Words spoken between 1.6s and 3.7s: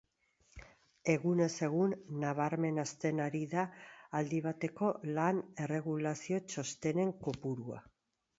egun nabarmen hazten ari da